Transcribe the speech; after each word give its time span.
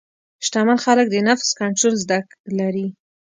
شتمن 0.45 0.77
خلک 0.85 1.07
د 1.11 1.15
نفس 1.27 1.49
کنټرول 1.59 1.93
زده 2.03 2.19
لري. 2.59 2.87